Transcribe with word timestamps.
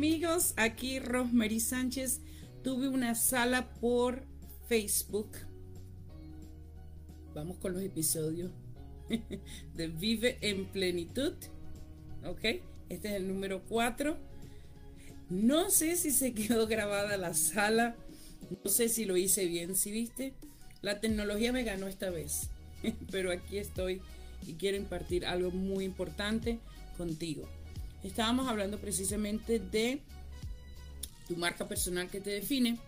Amigos, 0.00 0.54
aquí 0.56 0.98
Rosemary 0.98 1.60
Sánchez. 1.60 2.22
Tuve 2.64 2.88
una 2.88 3.14
sala 3.14 3.68
por 3.82 4.24
Facebook. 4.66 5.36
Vamos 7.34 7.58
con 7.58 7.74
los 7.74 7.82
episodios 7.82 8.50
de 9.74 9.88
Vive 9.88 10.38
en 10.40 10.64
Plenitud. 10.72 11.34
¿Ok? 12.24 12.40
Este 12.88 13.08
es 13.08 13.14
el 13.14 13.28
número 13.28 13.62
4. 13.68 14.16
No 15.28 15.68
sé 15.68 15.96
si 15.96 16.12
se 16.12 16.32
quedó 16.34 16.66
grabada 16.66 17.18
la 17.18 17.34
sala. 17.34 17.94
No 18.64 18.70
sé 18.70 18.88
si 18.88 19.04
lo 19.04 19.18
hice 19.18 19.44
bien. 19.44 19.76
Si 19.76 19.90
viste, 19.90 20.32
la 20.80 20.98
tecnología 21.00 21.52
me 21.52 21.62
ganó 21.62 21.88
esta 21.88 22.08
vez. 22.08 22.48
Pero 23.12 23.32
aquí 23.32 23.58
estoy 23.58 24.00
y 24.46 24.54
quiero 24.54 24.78
impartir 24.78 25.26
algo 25.26 25.50
muy 25.50 25.84
importante 25.84 26.58
contigo. 26.96 27.46
Estábamos 28.04 28.48
hablando 28.48 28.78
precisamente 28.78 29.58
de 29.58 30.00
tu 31.28 31.36
marca 31.36 31.68
personal 31.68 32.08
que 32.08 32.20
te 32.20 32.30
define. 32.30 32.78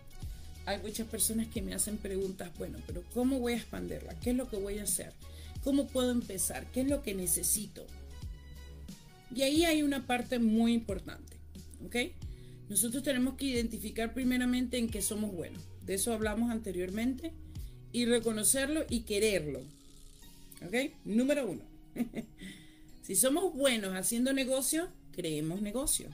Hay 0.65 0.81
muchas 0.81 1.07
personas 1.07 1.47
que 1.47 1.61
me 1.61 1.73
hacen 1.73 1.97
preguntas, 1.97 2.51
bueno, 2.57 2.79
pero 2.87 3.03
¿cómo 3.13 3.39
voy 3.39 3.53
a 3.53 3.57
expandirla? 3.57 4.15
¿Qué 4.19 4.31
es 4.31 4.35
lo 4.35 4.49
que 4.49 4.57
voy 4.57 4.79
a 4.79 4.83
hacer? 4.83 5.13
¿Cómo 5.63 5.87
puedo 5.87 6.11
empezar? 6.11 6.71
¿Qué 6.71 6.81
es 6.81 6.87
lo 6.87 7.01
que 7.03 7.13
necesito? 7.13 7.85
Y 9.35 9.41
ahí 9.41 9.65
hay 9.65 9.83
una 9.83 10.05
parte 10.05 10.39
muy 10.39 10.73
importante, 10.73 11.37
¿ok? 11.85 11.95
Nosotros 12.69 13.03
tenemos 13.03 13.35
que 13.35 13.45
identificar 13.45 14.13
primeramente 14.13 14.77
en 14.77 14.89
qué 14.89 15.01
somos 15.01 15.31
buenos. 15.31 15.61
De 15.85 15.95
eso 15.95 16.13
hablamos 16.13 16.49
anteriormente. 16.49 17.33
Y 17.91 18.05
reconocerlo 18.05 18.85
y 18.89 19.01
quererlo. 19.01 19.61
¿Ok? 20.65 20.91
Número 21.05 21.47
uno. 21.47 21.61
si 23.03 23.15
somos 23.15 23.53
buenos 23.53 23.93
haciendo 23.93 24.33
negocios, 24.33 24.89
creemos 25.15 25.61
negocios. 25.61 26.13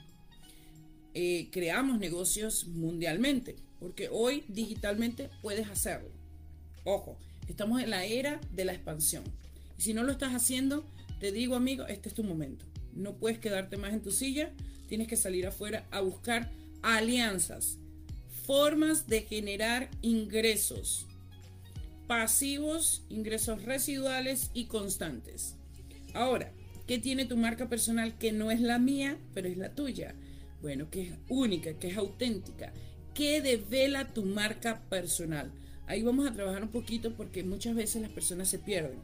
Eh, 1.14 1.48
creamos 1.50 1.98
negocios 1.98 2.66
mundialmente, 2.68 3.56
porque 3.80 4.08
hoy 4.10 4.44
digitalmente 4.48 5.30
puedes 5.42 5.68
hacerlo. 5.68 6.10
Ojo, 6.84 7.18
estamos 7.48 7.82
en 7.82 7.90
la 7.90 8.04
era 8.04 8.40
de 8.52 8.64
la 8.64 8.72
expansión. 8.72 9.24
Y 9.76 9.82
si 9.82 9.94
no 9.94 10.04
lo 10.04 10.12
estás 10.12 10.32
haciendo, 10.34 10.84
te 11.18 11.32
digo 11.32 11.56
amigo, 11.56 11.86
este 11.86 12.08
es 12.08 12.14
tu 12.14 12.22
momento. 12.22 12.64
No 12.94 13.14
puedes 13.14 13.38
quedarte 13.38 13.76
más 13.76 13.92
en 13.92 14.02
tu 14.02 14.12
silla, 14.12 14.52
tienes 14.88 15.08
que 15.08 15.16
salir 15.16 15.46
afuera 15.46 15.86
a 15.90 16.00
buscar 16.00 16.50
alianzas, 16.82 17.78
formas 18.46 19.06
de 19.06 19.22
generar 19.22 19.90
ingresos 20.02 21.06
pasivos, 22.10 23.04
ingresos 23.08 23.62
residuales 23.62 24.50
y 24.52 24.64
constantes. 24.64 25.54
Ahora, 26.12 26.52
¿Qué 26.90 26.98
tiene 26.98 27.24
tu 27.24 27.36
marca 27.36 27.68
personal 27.68 28.18
que 28.18 28.32
no 28.32 28.50
es 28.50 28.60
la 28.60 28.80
mía, 28.80 29.16
pero 29.32 29.46
es 29.46 29.56
la 29.56 29.76
tuya? 29.76 30.12
Bueno, 30.60 30.90
que 30.90 31.02
es 31.02 31.12
única, 31.28 31.74
que 31.74 31.86
es 31.86 31.96
auténtica. 31.96 32.72
¿Qué 33.14 33.40
devela 33.40 34.12
tu 34.12 34.24
marca 34.24 34.82
personal? 34.90 35.52
Ahí 35.86 36.02
vamos 36.02 36.28
a 36.28 36.32
trabajar 36.34 36.64
un 36.64 36.70
poquito 36.70 37.14
porque 37.14 37.44
muchas 37.44 37.76
veces 37.76 38.02
las 38.02 38.10
personas 38.10 38.48
se 38.48 38.58
pierden. 38.58 38.98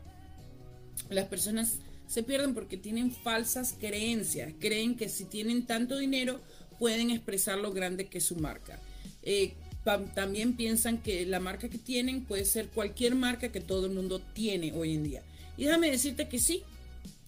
Las 1.11 1.27
personas 1.27 1.79
se 2.09 2.25
pierden 2.25 2.55
porque 2.55 2.77
tienen 2.77 3.13
falsas 3.13 3.77
creencias. 3.79 4.53
Creen 4.59 4.97
que 4.97 5.09
si 5.09 5.25
tienen 5.25 5.65
tanto 5.65 5.97
dinero 5.97 6.41
pueden 6.81 7.13
expresar 7.13 7.57
lo 7.57 7.73
grande 7.73 8.09
que 8.09 8.19
es 8.19 8.25
su 8.25 8.35
marca. 8.35 8.81
Eh, 9.23 9.55
también 10.17 10.57
piensan 10.57 10.99
que 10.99 11.25
la 11.25 11.39
marca 11.39 11.69
que 11.69 11.79
tienen 11.79 12.25
puede 12.25 12.47
ser 12.47 12.67
cualquier 12.67 13.15
marca 13.15 13.53
que 13.53 13.61
todo 13.61 13.87
el 13.87 13.93
mundo 13.93 14.21
tiene 14.35 14.73
hoy 14.73 14.95
en 14.95 15.05
día. 15.05 15.23
Y 15.57 15.67
déjame 15.67 15.89
decirte 15.89 16.29
que 16.29 16.41
sí, 16.41 16.65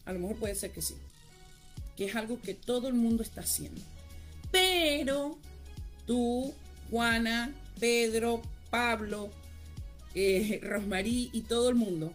a 0.08 0.12
lo 0.14 0.20
mejor 0.20 0.36
puede 0.36 0.54
ser 0.54 0.72
que 0.72 0.80
sí. 0.80 0.94
Que 1.94 2.06
es 2.06 2.16
algo 2.16 2.41
que 2.41 2.54
todo 2.54 2.88
el 2.88 2.94
mundo 2.94 3.22
está 3.22 3.42
haciendo. 3.42 3.82
Pero 4.50 5.38
tú, 6.06 6.54
Juana, 6.91 7.54
Pedro, 7.78 8.41
Pablo, 8.70 9.28
eh, 10.14 10.60
Rosmarí 10.62 11.28
y 11.34 11.42
todo 11.42 11.68
el 11.68 11.74
mundo 11.74 12.14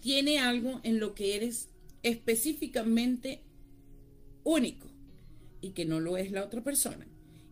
tiene 0.00 0.40
algo 0.40 0.80
en 0.82 0.98
lo 0.98 1.14
que 1.14 1.36
eres 1.36 1.68
específicamente 2.02 3.40
único 4.42 4.88
y 5.60 5.70
que 5.70 5.84
no 5.84 6.00
lo 6.00 6.16
es 6.16 6.32
la 6.32 6.42
otra 6.42 6.64
persona 6.64 7.06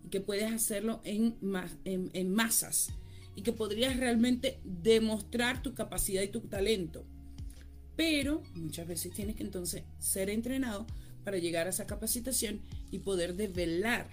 y 0.05 0.09
que 0.09 0.21
puedes 0.21 0.51
hacerlo 0.51 1.01
en, 1.05 1.37
en 1.85 2.35
masas 2.35 2.89
y 3.37 3.43
que 3.43 3.53
podrías 3.53 3.97
realmente 3.97 4.59
demostrar 4.65 5.63
tu 5.63 5.75
capacidad 5.75 6.23
y 6.23 6.29
tu 6.29 6.41
talento 6.41 7.05
pero 7.97 8.43
muchas 8.55 8.87
veces 8.87 9.13
tienes 9.13 9.37
que 9.37 9.43
entonces 9.43 9.83
ser 9.99 10.31
entrenado 10.31 10.87
para 11.25 11.39
llegar 11.39 11.67
a 11.67 11.71
esa 11.71 11.87
capacitación 11.87 12.61
y 12.91 13.01
poder 13.01 13.35
develar 13.35 14.09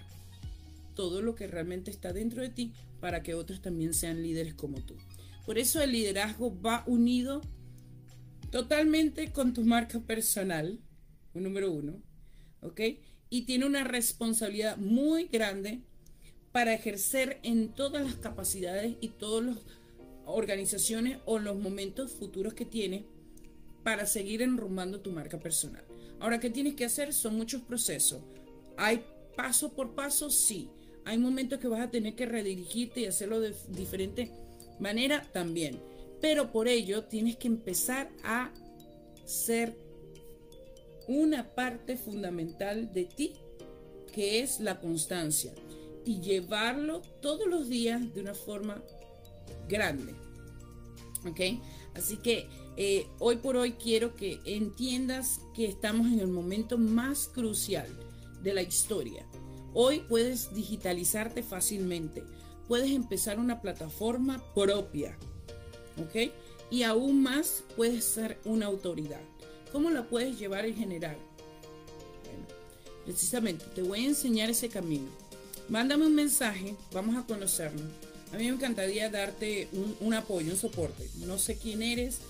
todo 0.94 1.22
lo 1.22 1.34
que 1.34 1.46
realmente 1.46 1.90
está 1.90 2.12
dentro 2.12 2.42
de 2.42 2.48
ti 2.48 2.72
para 3.00 3.22
que 3.22 3.34
otros 3.34 3.60
también 3.60 3.94
sean 3.94 4.22
líderes 4.22 4.54
como 4.54 4.80
tú. 4.80 4.96
Por 5.44 5.58
eso 5.58 5.82
el 5.82 5.92
liderazgo 5.92 6.58
va 6.60 6.84
unido 6.86 7.42
totalmente 8.50 9.30
con 9.32 9.52
tu 9.52 9.62
marca 9.62 10.00
personal, 10.00 10.80
un 11.34 11.42
número 11.42 11.70
uno, 11.70 12.00
¿ok? 12.62 12.80
Y 13.28 13.42
tiene 13.42 13.66
una 13.66 13.84
responsabilidad 13.84 14.76
muy 14.76 15.26
grande 15.26 15.82
para 16.52 16.72
ejercer 16.72 17.40
en 17.42 17.68
todas 17.68 18.04
las 18.04 18.14
capacidades 18.14 18.96
y 19.00 19.08
todas 19.08 19.44
las 19.44 19.58
organizaciones 20.24 21.18
o 21.26 21.38
los 21.38 21.56
momentos 21.56 22.12
futuros 22.12 22.54
que 22.54 22.64
tiene 22.64 23.04
para 23.84 24.06
seguir 24.06 24.42
enrumbando 24.42 25.00
tu 25.00 25.12
marca 25.12 25.38
personal. 25.38 25.84
Ahora, 26.18 26.40
¿qué 26.40 26.50
tienes 26.50 26.74
que 26.74 26.86
hacer? 26.86 27.12
Son 27.12 27.36
muchos 27.36 27.62
procesos. 27.62 28.22
¿Hay 28.76 29.04
paso 29.36 29.72
por 29.72 29.94
paso? 29.94 30.30
Sí. 30.30 30.70
¿Hay 31.04 31.18
momentos 31.18 31.60
que 31.60 31.68
vas 31.68 31.82
a 31.82 31.90
tener 31.90 32.14
que 32.16 32.24
redirigirte 32.24 33.02
y 33.02 33.06
hacerlo 33.06 33.40
de 33.40 33.54
diferente 33.68 34.32
manera? 34.80 35.22
También. 35.32 35.78
Pero 36.20 36.50
por 36.50 36.66
ello 36.66 37.04
tienes 37.04 37.36
que 37.36 37.46
empezar 37.46 38.10
a 38.24 38.50
ser 39.26 39.76
una 41.06 41.54
parte 41.54 41.98
fundamental 41.98 42.90
de 42.94 43.04
ti, 43.04 43.34
que 44.12 44.40
es 44.40 44.60
la 44.60 44.80
constancia. 44.80 45.52
Y 46.06 46.20
llevarlo 46.20 47.02
todos 47.20 47.46
los 47.46 47.68
días 47.68 48.14
de 48.14 48.22
una 48.22 48.34
forma 48.34 48.82
grande. 49.68 50.14
¿Ok? 51.26 51.40
Así 51.94 52.16
que 52.16 52.48
eh, 52.76 53.06
hoy 53.18 53.36
por 53.36 53.56
hoy 53.56 53.72
quiero 53.72 54.14
que 54.16 54.40
entiendas 54.44 55.40
que 55.54 55.66
estamos 55.66 56.08
en 56.08 56.20
el 56.20 56.28
momento 56.28 56.78
más 56.78 57.28
crucial 57.28 57.86
de 58.42 58.54
la 58.54 58.62
historia. 58.62 59.26
Hoy 59.72 60.00
puedes 60.08 60.54
digitalizarte 60.54 61.42
fácilmente, 61.42 62.22
puedes 62.68 62.90
empezar 62.92 63.38
una 63.38 63.60
plataforma 63.60 64.42
propia, 64.54 65.16
¿ok? 65.98 66.32
y 66.70 66.82
aún 66.82 67.22
más 67.22 67.62
puedes 67.76 68.04
ser 68.04 68.38
una 68.44 68.66
autoridad. 68.66 69.20
¿Cómo 69.72 69.90
la 69.90 70.08
puedes 70.08 70.38
llevar 70.38 70.64
en 70.64 70.76
general? 70.76 71.16
Bueno, 72.24 72.46
precisamente 73.04 73.64
te 73.74 73.82
voy 73.82 74.04
a 74.04 74.08
enseñar 74.08 74.50
ese 74.50 74.68
camino. 74.68 75.08
Mándame 75.68 76.06
un 76.06 76.14
mensaje, 76.14 76.74
vamos 76.92 77.16
a 77.16 77.26
conocernos. 77.26 77.84
A 78.32 78.36
mí 78.36 78.44
me 78.44 78.54
encantaría 78.54 79.08
darte 79.08 79.68
un, 79.72 79.96
un 80.00 80.14
apoyo, 80.14 80.50
un 80.50 80.58
soporte. 80.58 81.08
No 81.18 81.38
sé 81.38 81.56
quién 81.56 81.82
eres, 81.82 82.20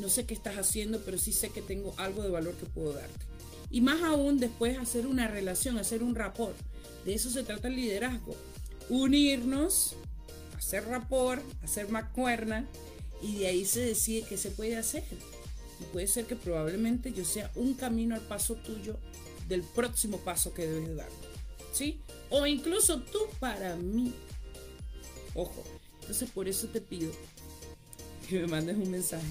no 0.00 0.08
sé 0.08 0.26
qué 0.26 0.34
estás 0.34 0.56
haciendo, 0.56 1.00
pero 1.04 1.18
sí 1.18 1.32
sé 1.32 1.50
que 1.50 1.62
tengo 1.62 1.94
algo 1.98 2.22
de 2.22 2.30
valor 2.30 2.54
que 2.54 2.66
puedo 2.66 2.92
darte. 2.92 3.26
Y 3.70 3.80
más 3.80 4.02
aún 4.02 4.40
después 4.40 4.78
hacer 4.78 5.06
una 5.06 5.28
relación, 5.28 5.78
hacer 5.78 6.02
un 6.02 6.14
rapport. 6.14 6.56
De 7.04 7.14
eso 7.14 7.30
se 7.30 7.44
trata 7.44 7.68
el 7.68 7.76
liderazgo. 7.76 8.34
Unirnos, 8.88 9.94
hacer 10.56 10.86
rapport, 10.86 11.42
hacer 11.62 11.88
macuerna 11.88 12.66
y 13.22 13.38
de 13.38 13.46
ahí 13.46 13.64
se 13.64 13.80
decide 13.80 14.26
qué 14.28 14.36
se 14.36 14.50
puede 14.50 14.76
hacer. 14.76 15.04
Y 15.80 15.84
puede 15.92 16.08
ser 16.08 16.26
que 16.26 16.36
probablemente 16.36 17.12
yo 17.12 17.24
sea 17.24 17.50
un 17.54 17.74
camino 17.74 18.14
al 18.14 18.22
paso 18.22 18.56
tuyo 18.56 18.96
del 19.48 19.62
próximo 19.62 20.18
paso 20.18 20.52
que 20.52 20.66
debes 20.66 20.96
dar. 20.96 21.08
¿Sí? 21.72 22.00
O 22.30 22.46
incluso 22.46 23.00
tú 23.02 23.20
para 23.38 23.76
mí. 23.76 24.12
Ojo. 25.34 25.62
Entonces 26.00 26.28
por 26.30 26.48
eso 26.48 26.66
te 26.66 26.80
pido 26.80 27.12
que 28.28 28.40
me 28.40 28.46
mandes 28.48 28.76
un 28.76 28.90
mensaje 28.90 29.26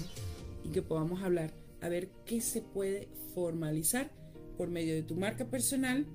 que 0.70 0.82
podamos 0.82 1.22
hablar 1.22 1.52
a 1.80 1.88
ver 1.88 2.10
qué 2.24 2.40
se 2.40 2.62
puede 2.62 3.08
formalizar 3.34 4.10
por 4.56 4.68
medio 4.68 4.94
de 4.94 5.02
tu 5.02 5.14
marca 5.16 5.46
personal 5.46 6.06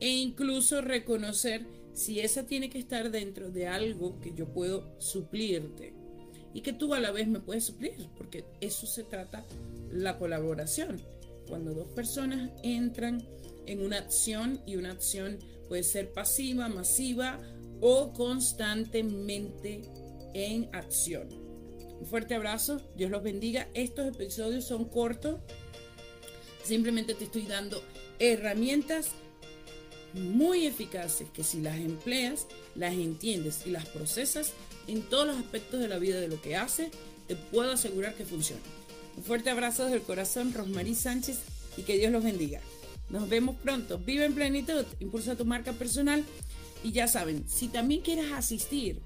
e 0.00 0.08
incluso 0.08 0.82
reconocer 0.82 1.66
si 1.94 2.20
esa 2.20 2.44
tiene 2.44 2.68
que 2.68 2.78
estar 2.78 3.10
dentro 3.10 3.50
de 3.50 3.68
algo 3.68 4.20
que 4.20 4.34
yo 4.34 4.52
puedo 4.52 4.94
suplirte 4.98 5.94
y 6.52 6.60
que 6.60 6.72
tú 6.72 6.92
a 6.94 7.00
la 7.00 7.10
vez 7.10 7.28
me 7.28 7.40
puedes 7.40 7.64
suplir, 7.64 8.08
porque 8.16 8.44
eso 8.60 8.86
se 8.86 9.04
trata 9.04 9.46
la 9.90 10.18
colaboración. 10.18 11.00
Cuando 11.48 11.74
dos 11.74 11.88
personas 11.88 12.50
entran 12.62 13.26
en 13.66 13.84
una 13.84 13.98
acción 13.98 14.60
y 14.66 14.76
una 14.76 14.92
acción 14.92 15.38
puede 15.68 15.82
ser 15.82 16.12
pasiva, 16.12 16.68
masiva 16.68 17.40
o 17.80 18.12
constantemente 18.12 19.82
en 20.34 20.68
acción. 20.74 21.45
Un 22.00 22.06
fuerte 22.06 22.34
abrazo, 22.34 22.80
Dios 22.96 23.10
los 23.10 23.22
bendiga. 23.22 23.68
Estos 23.74 24.06
episodios 24.06 24.64
son 24.64 24.84
cortos, 24.86 25.40
simplemente 26.62 27.14
te 27.14 27.24
estoy 27.24 27.42
dando 27.42 27.82
herramientas 28.18 29.10
muy 30.14 30.66
eficaces 30.66 31.28
que 31.30 31.44
si 31.44 31.60
las 31.60 31.76
empleas, 31.76 32.46
las 32.74 32.94
entiendes 32.94 33.66
y 33.66 33.70
las 33.70 33.86
procesas 33.86 34.52
en 34.86 35.02
todos 35.02 35.26
los 35.26 35.36
aspectos 35.36 35.80
de 35.80 35.88
la 35.88 35.98
vida 35.98 36.20
de 36.20 36.28
lo 36.28 36.40
que 36.40 36.56
hace, 36.56 36.90
te 37.28 37.36
puedo 37.36 37.72
asegurar 37.72 38.14
que 38.14 38.24
funciona. 38.24 38.62
Un 39.16 39.24
fuerte 39.24 39.50
abrazo 39.50 39.84
desde 39.84 39.96
el 39.96 40.02
corazón, 40.02 40.52
Rosmarie 40.54 40.94
Sánchez, 40.94 41.38
y 41.76 41.82
que 41.82 41.98
Dios 41.98 42.12
los 42.12 42.24
bendiga. 42.24 42.60
Nos 43.10 43.28
vemos 43.28 43.56
pronto. 43.56 43.98
Vive 43.98 44.24
en 44.24 44.34
plenitud, 44.34 44.84
impulsa 45.00 45.36
tu 45.36 45.44
marca 45.44 45.72
personal. 45.72 46.24
Y 46.82 46.92
ya 46.92 47.08
saben, 47.08 47.48
si 47.48 47.68
también 47.68 48.02
quieres 48.02 48.32
asistir 48.32 49.00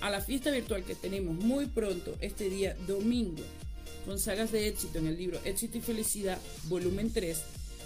a 0.00 0.10
la 0.10 0.20
fiesta 0.20 0.50
virtual 0.50 0.84
que 0.84 0.94
tenemos 0.94 1.34
muy 1.34 1.66
pronto, 1.66 2.16
este 2.20 2.48
día 2.48 2.76
domingo, 2.86 3.42
con 4.06 4.18
sagas 4.18 4.52
de 4.52 4.68
éxito 4.68 4.98
en 4.98 5.06
el 5.06 5.18
libro 5.18 5.38
Éxito 5.44 5.78
y 5.78 5.80
Felicidad, 5.80 6.38
volumen 6.64 7.12
3, 7.12 7.38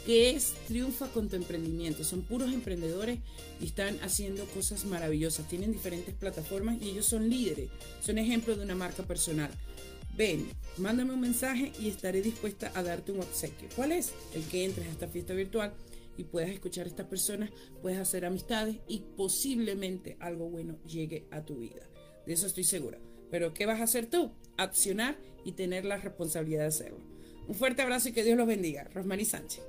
que 0.06 0.31
es 0.31 0.52
Triunfa 0.69 1.08
con 1.08 1.28
tu 1.28 1.37
emprendimiento. 1.37 2.05
Son 2.05 2.22
puros 2.22 2.52
emprendedores 2.52 3.19
y 3.61 3.66
están 3.66 3.99
haciendo 4.02 4.44
cosas 4.46 4.84
maravillosas. 4.84 5.49
Tienen 5.49 5.72
diferentes 5.72 6.14
plataformas 6.14 6.81
y 6.81 6.90
ellos 6.90 7.06
son 7.06 7.28
líderes. 7.28 7.70
Son 8.00 8.19
ejemplos 8.19 8.58
de 8.58 8.64
una 8.64 8.75
marca 8.75 9.02
personal. 9.02 9.50
Ven, 10.17 10.46
mándame 10.76 11.14
un 11.14 11.20
mensaje 11.20 11.72
y 11.81 11.88
estaré 11.88 12.22
dispuesta 12.22 12.70
a 12.75 12.82
darte 12.82 13.12
un 13.12 13.20
obsequio. 13.20 13.69
¿Cuál 13.75 13.93
es? 13.93 14.12
El 14.34 14.44
que 14.44 14.64
entres 14.64 14.87
a 14.87 14.90
esta 14.90 15.08
fiesta 15.08 15.32
virtual 15.32 15.72
y 16.17 16.25
puedas 16.25 16.50
escuchar 16.50 16.87
a 16.87 16.90
estas 16.90 17.06
personas, 17.06 17.50
puedes 17.82 17.99
hacer 17.99 18.25
amistades 18.25 18.76
y 18.87 19.00
posiblemente 19.17 20.17
algo 20.20 20.49
bueno 20.49 20.78
llegue 20.87 21.26
a 21.31 21.44
tu 21.44 21.56
vida. 21.56 21.82
De 22.26 22.32
eso 22.32 22.47
estoy 22.47 22.65
segura. 22.65 22.99
Pero 23.31 23.53
¿qué 23.53 23.67
vas 23.67 23.81
a 23.81 23.85
hacer 23.85 24.06
tú? 24.06 24.32
Accionar 24.56 25.19
y 25.44 25.53
tener 25.53 25.85
la 25.85 25.97
responsabilidad 25.97 26.62
de 26.62 26.69
hacerlo. 26.69 26.99
Un 27.49 27.55
fuerte 27.55 27.82
abrazo 27.82 28.09
y 28.09 28.12
que 28.12 28.25
Dios 28.25 28.38
los 28.38 28.47
bendiga. 28.47 28.85
Rosmarie 28.94 29.26
Sánchez. 29.26 29.62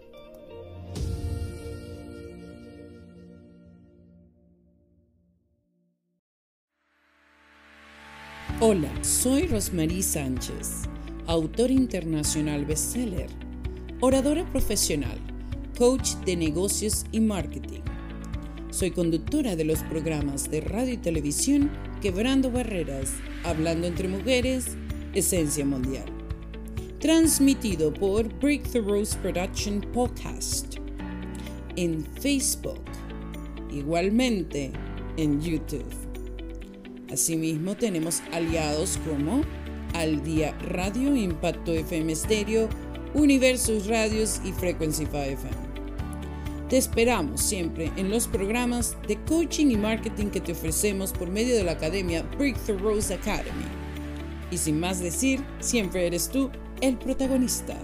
Hola, 8.61 8.89
soy 9.03 9.47
Rosmarie 9.47 10.01
Sánchez, 10.01 10.83
autor 11.27 11.71
internacional 11.71 12.65
bestseller, 12.65 13.27
oradora 13.99 14.49
profesional, 14.49 15.19
coach 15.77 16.11
de 16.25 16.37
negocios 16.37 17.03
y 17.11 17.19
marketing. 17.19 17.81
Soy 18.69 18.91
conductora 18.91 19.57
de 19.57 19.65
los 19.65 19.79
programas 19.83 20.49
de 20.49 20.61
radio 20.61 20.93
y 20.93 20.97
televisión 20.97 21.69
Quebrando 22.05 22.51
Barreras, 22.51 23.13
Hablando 23.43 23.87
entre 23.87 24.07
Mujeres, 24.07 24.77
Esencia 25.15 25.65
Mundial. 25.65 26.05
Transmitido 26.99 27.91
por 27.91 28.31
Breakthroughs 28.39 29.15
Production 29.15 29.81
Podcast 29.91 30.75
en 31.75 32.05
Facebook, 32.21 32.83
igualmente 33.71 34.71
en 35.17 35.41
YouTube. 35.41 35.83
Asimismo, 37.11 37.75
tenemos 37.75 38.21
aliados 38.31 38.99
como 39.07 39.41
Al 39.95 40.23
Día 40.23 40.55
Radio, 40.59 41.15
Impacto 41.15 41.73
FM 41.73 42.15
Stereo, 42.15 42.69
Universos 43.15 43.87
Radios 43.87 44.39
y 44.45 44.51
Frequency 44.51 45.05
5 45.05 45.17
FM. 45.17 45.64
Te 46.69 46.77
esperamos 46.77 47.41
siempre 47.41 47.91
en 47.95 48.09
los 48.09 48.27
programas 48.27 48.97
de 49.07 49.21
coaching 49.25 49.67
y 49.67 49.77
marketing 49.77 50.27
que 50.27 50.41
te 50.41 50.53
ofrecemos 50.53 51.11
por 51.11 51.29
medio 51.29 51.55
de 51.55 51.63
la 51.63 51.73
academia 51.73 52.23
Breakthrough 52.37 52.79
Rose 52.79 53.13
Academy. 53.13 53.65
Y 54.49 54.57
sin 54.57 54.79
más 54.79 54.99
decir, 54.99 55.45
siempre 55.59 56.07
eres 56.07 56.27
tú 56.27 56.49
el 56.81 56.97
protagonista. 56.97 57.75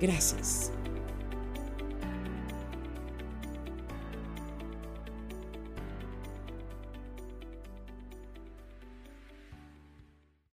Gracias. 0.00 0.72